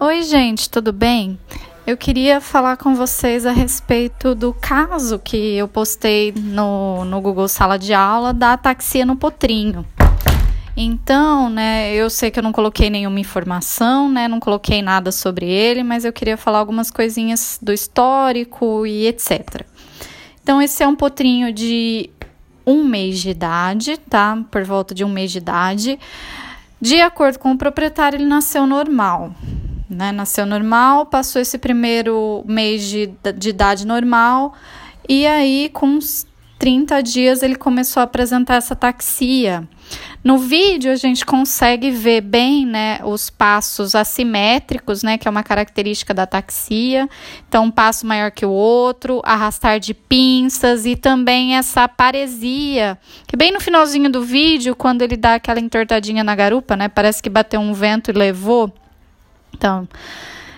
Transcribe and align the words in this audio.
Oi, 0.00 0.22
gente, 0.22 0.68
tudo 0.68 0.92
bem? 0.92 1.38
Eu 1.86 1.96
queria 1.96 2.40
falar 2.40 2.76
com 2.76 2.94
vocês 2.94 3.46
a 3.46 3.52
respeito 3.52 4.34
do 4.34 4.52
caso 4.52 5.18
que 5.18 5.54
eu 5.54 5.68
postei 5.68 6.32
no, 6.36 7.04
no 7.04 7.20
Google 7.20 7.46
Sala 7.46 7.78
de 7.78 7.94
Aula 7.94 8.32
da 8.32 8.54
ataxia 8.54 9.06
no 9.06 9.16
potrinho. 9.16 9.86
Então, 10.76 11.48
né, 11.48 11.94
eu 11.94 12.10
sei 12.10 12.30
que 12.30 12.38
eu 12.38 12.42
não 12.42 12.52
coloquei 12.52 12.90
nenhuma 12.90 13.20
informação, 13.20 14.10
né, 14.10 14.26
não 14.26 14.40
coloquei 14.40 14.82
nada 14.82 15.12
sobre 15.12 15.46
ele, 15.46 15.84
mas 15.84 16.04
eu 16.04 16.12
queria 16.12 16.36
falar 16.36 16.58
algumas 16.58 16.90
coisinhas 16.90 17.58
do 17.62 17.72
histórico 17.72 18.84
e 18.84 19.06
etc. 19.06 19.64
Então, 20.42 20.60
esse 20.60 20.82
é 20.82 20.88
um 20.88 20.96
potrinho 20.96 21.52
de 21.52 22.10
um 22.66 22.82
mês 22.82 23.20
de 23.20 23.30
idade, 23.30 23.96
tá? 23.96 24.42
Por 24.50 24.64
volta 24.64 24.94
de 24.94 25.04
um 25.04 25.08
mês 25.08 25.30
de 25.30 25.38
idade. 25.38 25.98
De 26.80 27.00
acordo 27.00 27.38
com 27.38 27.52
o 27.52 27.58
proprietário, 27.58 28.16
ele 28.16 28.26
nasceu 28.26 28.66
normal. 28.66 29.32
Né? 29.94 30.12
Nasceu 30.12 30.44
normal, 30.44 31.06
passou 31.06 31.40
esse 31.40 31.56
primeiro 31.56 32.44
mês 32.46 32.82
de, 32.82 33.10
de 33.36 33.48
idade 33.48 33.86
normal, 33.86 34.54
e 35.08 35.26
aí, 35.26 35.70
com 35.72 35.86
uns 35.86 36.26
30 36.58 37.02
dias, 37.02 37.42
ele 37.42 37.56
começou 37.56 38.00
a 38.00 38.04
apresentar 38.04 38.54
essa 38.54 38.74
taxia. 38.74 39.68
No 40.24 40.38
vídeo 40.38 40.90
a 40.90 40.96
gente 40.96 41.26
consegue 41.26 41.90
ver 41.90 42.22
bem, 42.22 42.64
né, 42.64 43.00
os 43.04 43.28
passos 43.28 43.94
assimétricos, 43.94 45.02
né, 45.02 45.18
que 45.18 45.28
é 45.28 45.30
uma 45.30 45.42
característica 45.42 46.14
da 46.14 46.26
taxia. 46.26 47.06
Então, 47.46 47.64
um 47.64 47.70
passo 47.70 48.06
maior 48.06 48.30
que 48.30 48.46
o 48.46 48.50
outro, 48.50 49.20
arrastar 49.22 49.78
de 49.78 49.92
pinças 49.92 50.86
e 50.86 50.96
também 50.96 51.56
essa 51.56 51.86
paresia, 51.86 52.98
que 53.26 53.36
bem 53.36 53.52
no 53.52 53.60
finalzinho 53.60 54.10
do 54.10 54.22
vídeo, 54.22 54.74
quando 54.74 55.02
ele 55.02 55.18
dá 55.18 55.34
aquela 55.34 55.60
entortadinha 55.60 56.24
na 56.24 56.34
garupa, 56.34 56.74
né, 56.76 56.88
parece 56.88 57.22
que 57.22 57.28
bateu 57.28 57.60
um 57.60 57.74
vento 57.74 58.10
e 58.10 58.14
levou. 58.14 58.72
Então, 59.54 59.88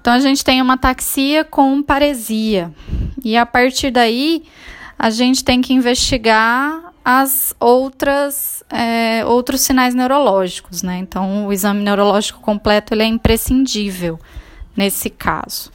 então 0.00 0.12
a 0.12 0.18
gente 0.18 0.44
tem 0.44 0.60
uma 0.60 0.76
taxia 0.76 1.44
com 1.44 1.82
paresia. 1.82 2.72
E 3.24 3.36
a 3.36 3.44
partir 3.44 3.90
daí, 3.90 4.44
a 4.98 5.10
gente 5.10 5.44
tem 5.44 5.60
que 5.60 5.72
investigar 5.72 6.92
as 7.04 7.54
outras 7.58 8.62
é, 8.70 9.24
outros 9.24 9.62
sinais 9.62 9.94
neurológicos, 9.94 10.82
né? 10.82 10.98
Então, 10.98 11.46
o 11.46 11.52
exame 11.52 11.82
neurológico 11.82 12.40
completo 12.40 12.92
ele 12.92 13.02
é 13.02 13.06
imprescindível 13.06 14.18
nesse 14.76 15.08
caso. 15.08 15.70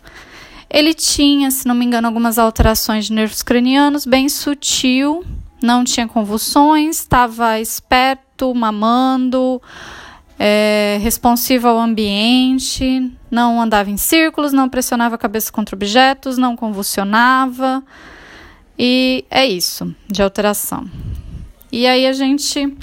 Ele 0.69 0.93
tinha, 0.93 1.51
se 1.51 1.67
não 1.67 1.75
me 1.75 1.85
engano, 1.85 2.07
algumas 2.07 2.37
alterações 2.39 3.05
de 3.05 3.13
nervos 3.13 3.43
cranianos, 3.43 4.05
bem 4.05 4.27
sutil, 4.27 5.23
não 5.61 5.83
tinha 5.83 6.07
convulsões, 6.07 6.99
estava 6.99 7.59
esperto, 7.59 8.53
mamando, 8.53 9.61
é, 10.39 10.99
responsivo 11.01 11.67
ao 11.67 11.79
ambiente, 11.79 13.11
não 13.29 13.61
andava 13.61 13.89
em 13.89 13.97
círculos, 13.97 14.53
não 14.53 14.69
pressionava 14.69 15.15
a 15.15 15.17
cabeça 15.17 15.51
contra 15.51 15.75
objetos, 15.75 16.37
não 16.37 16.55
convulsionava. 16.55 17.83
E 18.77 19.25
é 19.29 19.45
isso 19.45 19.93
de 20.09 20.21
alteração. 20.21 20.89
E 21.71 21.87
aí 21.87 22.05
a 22.05 22.13
gente. 22.13 22.75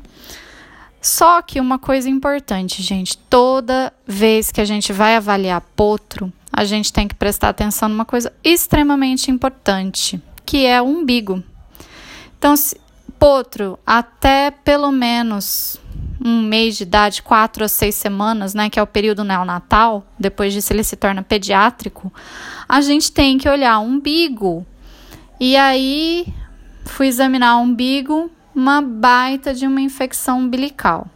Só 1.03 1.41
que 1.41 1.59
uma 1.59 1.79
coisa 1.79 2.11
importante, 2.11 2.83
gente, 2.83 3.17
toda 3.17 3.91
vez 4.07 4.53
que 4.53 4.61
a 4.61 4.67
gente 4.67 4.93
vai 4.93 5.17
avaliar 5.17 5.63
potro, 5.75 6.31
a 6.53 6.65
gente 6.65 6.93
tem 6.93 7.09
que 7.09 7.15
prestar 7.15 7.49
atenção 7.49 7.89
numa 7.89 8.05
coisa 8.05 8.31
extremamente 8.45 9.31
importante, 9.31 10.21
que 10.45 10.67
é 10.67 10.83
o 10.83 10.85
umbigo. 10.85 11.43
Então, 12.39 12.55
se, 12.55 12.79
potro, 13.19 13.79
até 13.87 14.51
pelo 14.51 14.91
menos 14.91 15.79
um 16.23 16.43
mês 16.43 16.77
de 16.77 16.83
idade, 16.83 17.23
quatro 17.23 17.65
a 17.65 17.69
seis 17.69 17.95
semanas, 17.95 18.55
né, 18.55 18.69
que 18.69 18.79
é 18.79 18.83
o 18.83 18.87
período 18.87 19.25
neonatal, 19.25 20.07
depois 20.19 20.53
disso 20.53 20.73
ele 20.73 20.85
se 20.85 20.97
torna 20.97 21.23
pediátrico, 21.23 22.13
a 22.69 22.81
gente 22.81 23.11
tem 23.11 23.39
que 23.39 23.49
olhar 23.49 23.79
o 23.79 23.85
umbigo. 23.85 24.67
E 25.39 25.57
aí 25.57 26.27
fui 26.85 27.07
examinar 27.07 27.57
o 27.57 27.63
umbigo, 27.63 28.31
uma 28.55 28.83
baita 28.83 29.55
de 29.55 29.67
uma 29.67 29.81
infecção 29.81 30.41
umbilical. 30.41 31.07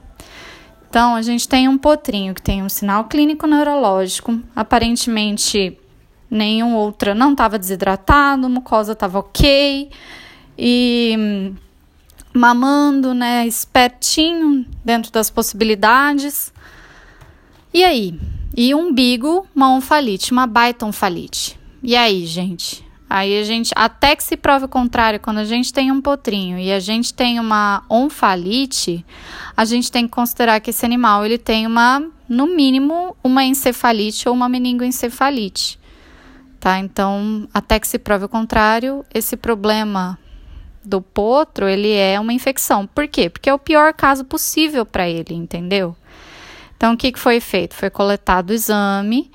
Então, 0.89 1.17
a 1.17 1.23
gente 1.23 1.49
tem 1.49 1.69
um 1.69 1.77
potrinho 1.77 2.35
que 2.35 2.41
tem 2.41 2.63
um 2.63 2.69
sinal 2.69 3.05
clínico 3.07 3.47
neurológico, 3.47 4.41
aparentemente 4.55 5.77
nenhum 6.31 6.75
outra 6.75 7.15
não 7.15 7.33
estava 7.33 7.59
desidratado, 7.59 8.49
mucosa 8.49 8.93
estava 8.93 9.19
ok 9.19 9.91
e 10.57 11.53
mamando, 12.35 13.15
né, 13.15 13.47
espertinho 13.47 14.67
dentro 14.85 15.13
das 15.13 15.31
possibilidades. 15.31 16.53
E 17.73 17.85
aí? 17.85 18.19
E 18.57 18.75
umbigo, 18.75 19.47
uma 19.55 19.71
onfalite, 19.71 20.33
uma 20.33 20.47
baita 20.47 20.85
onfalite. 20.85 21.59
E 21.83 21.97
aí, 21.97 22.27
gente? 22.27 22.85
Aí 23.09 23.39
a 23.39 23.45
gente, 23.45 23.73
até 23.77 24.17
que 24.17 24.25
se 24.25 24.37
prove 24.37 24.65
o 24.65 24.69
contrário, 24.69 25.21
quando 25.21 25.39
a 25.39 25.45
gente 25.45 25.73
tem 25.73 25.93
um 25.93 26.01
potrinho 26.01 26.59
e 26.59 26.73
a 26.73 26.81
gente 26.81 27.15
tem 27.15 27.39
uma 27.39 27.85
onfalite, 27.89 29.05
a 29.57 29.65
gente 29.65 29.93
tem 29.93 30.07
que 30.07 30.13
considerar 30.13 30.59
que 30.61 30.71
esse 30.71 30.85
animal 30.85 31.25
ele 31.25 31.39
tem 31.39 31.67
uma, 31.67 32.03
no 32.29 32.47
mínimo, 32.49 33.17
uma 33.23 33.45
encefalite 33.45 34.29
ou 34.29 34.35
uma 34.35 34.49
meningoencefalite. 34.49 35.79
Tá? 36.59 36.79
Então, 36.79 37.47
até 37.53 37.79
que 37.79 37.87
se 37.87 37.99
prove 37.99 38.25
o 38.25 38.29
contrário, 38.29 39.05
esse 39.13 39.37
problema 39.37 40.19
do 40.85 41.01
potro, 41.01 41.69
ele 41.69 41.93
é 41.93 42.19
uma 42.21 42.33
infecção. 42.33 42.87
Por 42.87 43.09
quê? 43.09 43.31
Porque 43.31 43.49
é 43.49 43.55
o 43.55 43.59
pior 43.59 43.93
caso 43.93 44.25
possível 44.25 44.85
para 44.85 45.09
ele, 45.09 45.35
entendeu? 45.35 45.97
Então, 46.77 46.95
o 46.95 46.97
que, 46.97 47.13
que 47.13 47.19
foi 47.19 47.41
feito? 47.41 47.75
Foi 47.75 47.89
coletado 47.89 48.51
o 48.51 48.53
exame, 48.53 49.31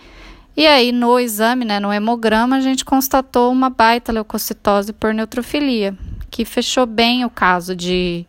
e 0.60 0.68
aí 0.68 0.92
no 0.92 1.18
exame, 1.18 1.64
né, 1.64 1.80
no 1.80 1.94
hemograma, 1.94 2.58
a 2.58 2.60
gente 2.60 2.84
constatou 2.84 3.50
uma 3.50 3.70
baita 3.70 4.12
leucocitose 4.12 4.92
por 4.92 5.14
neutrofilia, 5.14 5.98
que 6.30 6.44
fechou 6.44 6.86
bem 6.86 7.24
o 7.24 7.30
caso 7.30 7.74
de, 7.74 8.26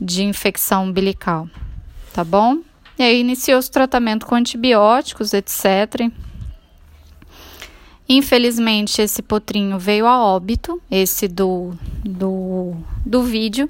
de 0.00 0.24
infecção 0.24 0.84
umbilical, 0.84 1.46
tá 2.14 2.24
bom? 2.24 2.60
E 2.98 3.02
aí 3.02 3.20
iniciou-se 3.20 3.68
o 3.68 3.72
tratamento 3.72 4.24
com 4.24 4.34
antibióticos, 4.34 5.34
etc. 5.34 6.10
Infelizmente, 8.06 9.00
esse 9.00 9.22
potrinho 9.22 9.78
veio 9.78 10.06
a 10.06 10.22
óbito, 10.22 10.80
esse 10.90 11.26
do, 11.26 11.72
do, 12.04 12.76
do 13.04 13.22
vídeo, 13.22 13.68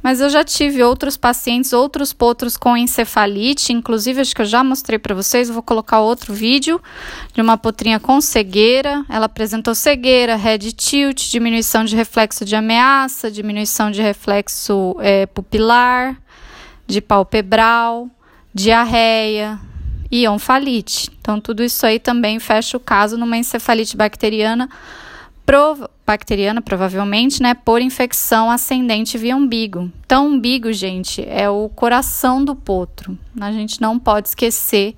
mas 0.00 0.20
eu 0.20 0.30
já 0.30 0.44
tive 0.44 0.84
outros 0.84 1.16
pacientes, 1.16 1.72
outros 1.72 2.12
potros 2.12 2.56
com 2.56 2.76
encefalite, 2.76 3.72
inclusive 3.72 4.20
acho 4.20 4.36
que 4.36 4.42
eu 4.42 4.46
já 4.46 4.62
mostrei 4.62 5.00
para 5.00 5.16
vocês, 5.16 5.50
vou 5.50 5.64
colocar 5.64 5.98
outro 5.98 6.32
vídeo 6.32 6.80
de 7.34 7.40
uma 7.40 7.58
potrinha 7.58 7.98
com 7.98 8.20
cegueira. 8.20 9.04
Ela 9.08 9.26
apresentou 9.26 9.74
cegueira, 9.74 10.36
head 10.36 10.72
tilt, 10.72 11.28
diminuição 11.28 11.84
de 11.84 11.96
reflexo 11.96 12.44
de 12.44 12.54
ameaça, 12.54 13.32
diminuição 13.32 13.90
de 13.90 14.00
reflexo 14.00 14.96
é, 15.00 15.26
pupilar, 15.26 16.16
de 16.86 17.00
palpebral, 17.00 18.08
diarreia, 18.54 19.58
e 20.12 20.28
onfalite. 20.28 21.10
Então, 21.18 21.40
tudo 21.40 21.64
isso 21.64 21.86
aí 21.86 21.98
também 21.98 22.38
fecha 22.38 22.76
o 22.76 22.80
caso 22.80 23.16
numa 23.16 23.38
encefalite 23.38 23.96
bacteriana, 23.96 24.68
prov 25.46 25.88
bacteriana 26.06 26.60
provavelmente, 26.60 27.42
né, 27.42 27.54
por 27.54 27.80
infecção 27.80 28.50
ascendente 28.50 29.16
via 29.16 29.34
umbigo. 29.34 29.90
Então, 30.04 30.26
umbigo, 30.26 30.70
gente, 30.70 31.26
é 31.26 31.48
o 31.48 31.70
coração 31.70 32.44
do 32.44 32.54
potro. 32.54 33.16
A 33.40 33.50
gente 33.50 33.80
não 33.80 33.98
pode 33.98 34.28
esquecer 34.28 34.94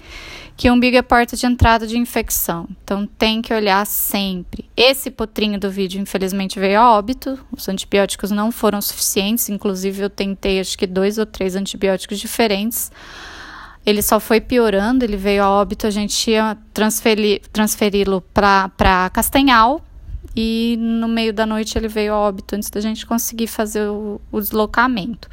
que 0.56 0.68
umbigo 0.68 0.96
é 0.96 1.02
porta 1.02 1.36
de 1.36 1.46
entrada 1.46 1.86
de 1.86 1.96
infecção. 1.96 2.66
Então, 2.82 3.06
tem 3.06 3.40
que 3.40 3.54
olhar 3.54 3.86
sempre. 3.86 4.64
Esse 4.76 5.10
potrinho 5.10 5.60
do 5.60 5.70
vídeo, 5.70 6.00
infelizmente, 6.00 6.58
veio 6.58 6.80
a 6.80 6.92
óbito. 6.92 7.38
Os 7.56 7.68
antibióticos 7.68 8.32
não 8.32 8.50
foram 8.50 8.80
suficientes. 8.80 9.48
Inclusive, 9.48 10.02
eu 10.02 10.10
tentei, 10.10 10.58
acho 10.58 10.76
que 10.76 10.86
dois 10.86 11.18
ou 11.18 11.26
três 11.26 11.54
antibióticos 11.54 12.18
diferentes 12.18 12.90
ele 13.84 14.00
só 14.00 14.18
foi 14.18 14.40
piorando, 14.40 15.04
ele 15.04 15.16
veio 15.16 15.42
a 15.42 15.50
óbito, 15.50 15.86
a 15.86 15.90
gente 15.90 16.30
ia 16.30 16.56
transferi-lo 16.72 17.40
transferi 17.52 18.04
para 18.32 19.10
Castanhal 19.10 19.84
e 20.34 20.76
no 20.78 21.06
meio 21.06 21.32
da 21.32 21.44
noite 21.44 21.76
ele 21.76 21.88
veio 21.88 22.12
a 22.14 22.18
óbito 22.18 22.56
antes 22.56 22.70
da 22.70 22.80
gente 22.80 23.04
conseguir 23.06 23.46
fazer 23.46 23.86
o, 23.88 24.20
o 24.32 24.40
deslocamento. 24.40 25.28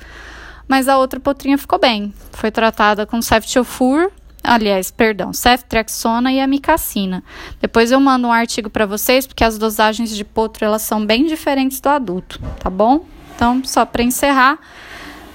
Mas 0.67 0.87
a 0.87 0.97
outra 0.97 1.19
potrinha 1.19 1.57
ficou 1.57 1.79
bem, 1.79 2.13
foi 2.31 2.51
tratada 2.51 3.05
com 3.05 3.21
ceftiofur, 3.21 4.11
aliás, 4.43 4.91
perdão, 4.91 5.33
ceftriaxona 5.33 6.31
e 6.31 6.39
amicacina. 6.39 7.23
Depois 7.59 7.91
eu 7.91 7.99
mando 7.99 8.27
um 8.27 8.31
artigo 8.31 8.69
para 8.69 8.85
vocês, 8.85 9.25
porque 9.25 9.43
as 9.43 9.57
dosagens 9.57 10.15
de 10.15 10.23
potro 10.23 10.65
elas 10.65 10.81
são 10.81 11.05
bem 11.05 11.25
diferentes 11.25 11.79
do 11.79 11.89
adulto, 11.89 12.39
tá 12.59 12.69
bom? 12.69 13.05
Então, 13.35 13.63
só 13.63 13.85
para 13.85 14.03
encerrar, 14.03 14.59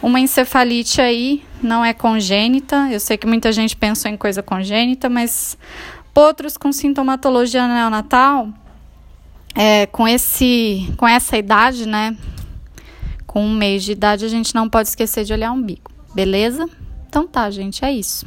uma 0.01 0.21
encefalite 0.21 1.01
aí 1.01 1.43
não 1.63 1.85
é 1.85 1.93
congênita. 1.93 2.89
Eu 2.91 3.01
sei 3.01 3.17
que 3.17 3.27
muita 3.27 3.53
gente 3.53 3.77
pensou 3.77 4.11
em 4.11 4.17
coisa 4.17 4.43
congênita, 4.43 5.09
mas 5.09 5.57
outros 6.15 6.57
com 6.57 6.73
sintomatologia 6.73 7.67
neonatal, 7.67 8.49
é, 9.55 9.87
com, 9.87 10.07
esse, 10.07 10.93
com 10.97 11.07
essa 11.07 11.37
idade, 11.37 11.87
né? 11.87 12.17
Com 13.27 13.45
um 13.45 13.55
mês 13.55 13.85
de 13.85 13.93
idade, 13.93 14.25
a 14.25 14.29
gente 14.29 14.55
não 14.55 14.69
pode 14.69 14.89
esquecer 14.89 15.25
de 15.25 15.33
olhar 15.33 15.53
o 15.53 15.55
umbigo, 15.55 15.91
beleza? 16.15 16.69
Então 17.09 17.27
tá, 17.27 17.51
gente, 17.51 17.85
é 17.85 17.93
isso. 17.93 18.27